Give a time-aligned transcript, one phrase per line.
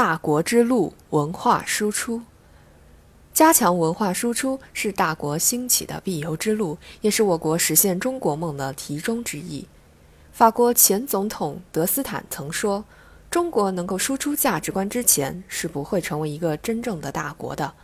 [0.00, 2.22] 大国之路，文化输出。
[3.34, 9.68] 加强文化输出是大国兴起的必由之路，也是我国实现中国梦的题中之意。
[10.32, 12.82] 法国前总统德斯坦曾说
[13.30, 17.74] ：“中国能够输出价值观之前，是不会成为一个真正的大国的。”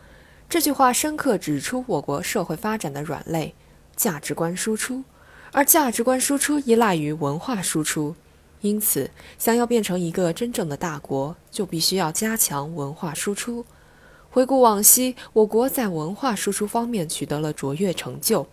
[0.48, 3.55] 这句话深刻指出我国社会发展的软肋——
[3.95, 5.05] 价值观输出，
[5.53, 8.17] 而价值观输出依赖于文化输出。
[8.61, 13.64] 因此，想要变成一个真正的大国，就必须要加强文化输出。
[14.31, 18.46] 回顾往昔，我国在文化输出方面取得了卓越成就。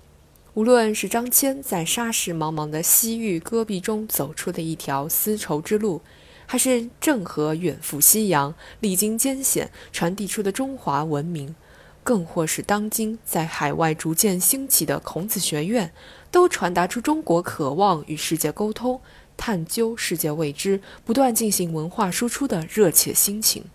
[0.54, 6.02] 无论是张骞在沙石茫茫的西域戈壁中走出的一条丝绸之路，
[6.46, 11.56] 还是郑和远赴西洋，历经艰险传递出的中华文明，
[12.04, 15.92] 更或是当今在海外逐渐兴起的孔子学院，
[16.30, 19.02] 都传达出中国渴望与世界沟通、
[19.38, 23.66] 探究世界未知、不断进行文化输出的热切心情。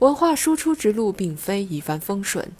[0.00, 2.52] 文化输出之路并非一帆风顺，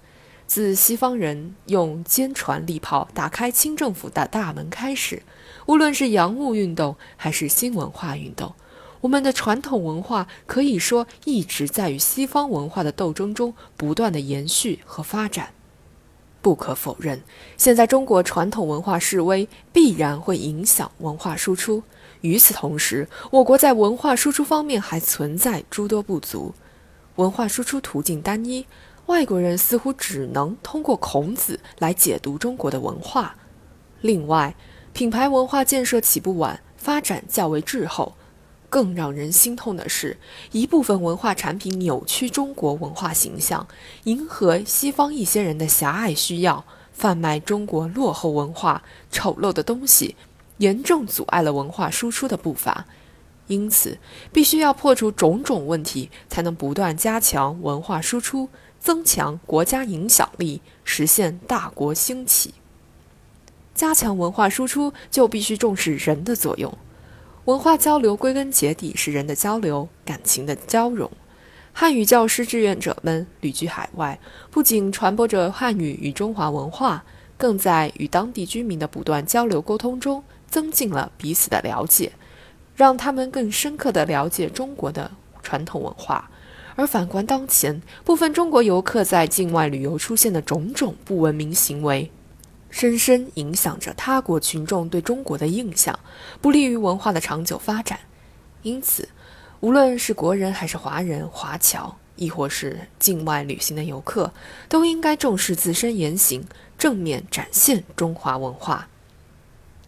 [0.46, 5.22] 自西方人用坚船利炮打开清政府的大门开始，
[5.66, 8.54] 无论是洋务运动还是新文化运动，
[9.02, 15.50] 我们的传统文化可以说一直在与西方文化的斗争中不断的延续和发展。
[16.48, 17.22] 不可否认，
[17.58, 21.82] 现在中国传统文化式微，必然会影响文化输出。
[22.22, 26.54] 与此同时，我国在文化输出方面还存在诸多不足。
[27.16, 28.64] 文化输出途径单一，
[29.04, 33.36] 外国人似乎只能通过孔子来解读中国的文化。
[34.00, 34.54] 另外，
[34.94, 38.14] 品牌文化建设起步晚，发展较为滞后。
[38.70, 40.18] 更让人心痛的是，
[40.52, 43.66] 一部分文化产品扭曲中国文化形象，
[44.04, 50.16] 迎合西方一些人的狭隘需要，贩卖中国落后文化、丑陋的东西，
[50.58, 52.86] 严重阻碍了文化输出的步伐。
[53.46, 53.96] 因此，
[54.30, 62.52] 必须要破除种种问题，才能不断加强文化输出，增强国家影响力，实现大国兴起。
[63.74, 66.76] 加强文化输出，就必须重视人的作用。
[67.48, 71.10] 文化交流归根结底是人的交流、感情的交融。
[71.72, 74.20] 汉语教师志愿者们旅居海外，
[74.50, 77.02] 不仅传播着汉语与中华文化，
[77.38, 82.12] 更在与当地居民的不断交流沟通中，增进了彼此的了解。
[82.76, 85.10] 让他们更深刻地了解中国的
[85.42, 86.30] 传统文化，
[86.76, 92.12] 而反观当前部分中国游客在境外旅游出现的种种不文明行为，
[92.70, 95.98] 深深影响着他国群众对中国的印象，
[96.40, 97.98] 不利于文化的长久发展。
[98.62, 99.08] 因此，
[99.60, 104.32] 无论是国人还是华人、华侨，亦或是境外旅行的游客，
[104.68, 106.44] 都应该重视自身言行，
[106.76, 108.88] 正面展现中华文化。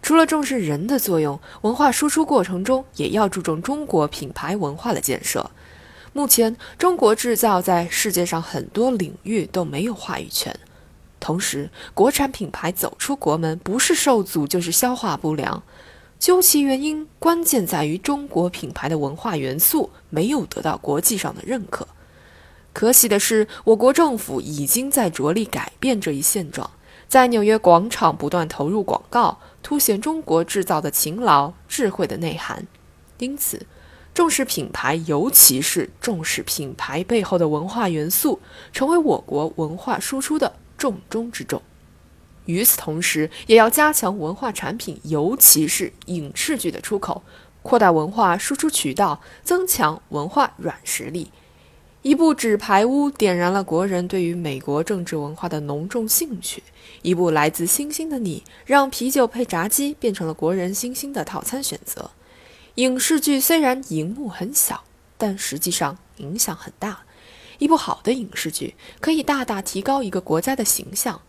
[0.03, 5.51] 除了重视人的作用，文化输出过程中也要注重中国品牌文化的建设。
[6.12, 10.59] 目前，中国制造在世界上很多领域都没有话语权。
[11.20, 15.62] 同时，国产品牌走出国门，不是受阻就是消化不良。
[16.19, 21.86] 究其原因，关键在于中国品牌的文化元素没有得到国际上的认可。
[22.72, 26.69] 可喜的是，我国政府已经在着力改变这一现状，
[27.06, 29.38] 在纽约广场不断投入广告。
[29.62, 32.66] 凸显中国制造的勤劳、智慧的内涵，
[33.19, 33.66] 因此
[34.14, 38.41] 重视品牌，尤其是重视品牌背后的文化元素，
[38.72, 41.61] 成为我国文化输出的重中之重。
[42.47, 47.23] 与此同时，也要加强文化产品，尤其是影视剧的出口，
[47.63, 51.31] 扩大文化输出渠道，增强文化软实力。
[52.03, 56.63] 一部《纸牌屋》点燃了国人对于美国政治文化的浓重兴趣；
[57.03, 62.11] 一部《来自星星的你》让啤酒配炸鸡变成了国人新兴的套餐选择。
[62.77, 64.83] 影视剧虽然荧幕很小，
[65.19, 67.01] 但实际上影响很大。
[67.60, 71.21] 一部好的影视剧可以大大提高一个国家的形象。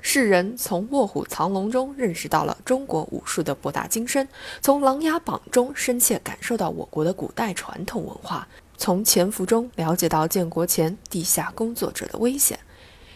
[0.00, 4.26] 世人从《卧虎藏龙》中认识到了中国武术的博大精深，
[4.60, 8.46] 从《琅琊榜》中深切感受到我国的古代传统文化。
[8.76, 12.58] 从《潜伏》中了解到建国前地下工作者的危险，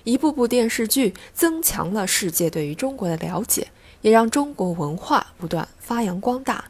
[0.03, 3.69] 一部部电视剧增强了世界对于中国的了解，
[4.01, 6.65] 也让中国文化不断发扬光大。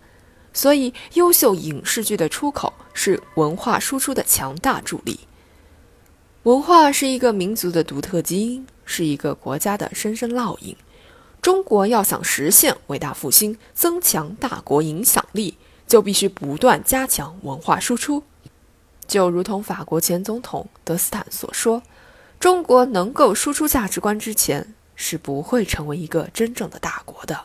[0.54, 5.20] 所以，优秀影视剧的出口是文化输出的强大助力。
[6.46, 10.76] 文化是一个民族的独特基因，是一个国家的深深烙印。
[11.42, 15.58] 中国要想实现伟大复兴，增强大国影响力，
[15.88, 18.22] 就必须不断加强文化输出。
[19.08, 21.82] 就如同法国前总统德斯坦所说
[22.38, 27.40] ：“中国能够输出价值观之前，是不会成为一个真正的大国的。”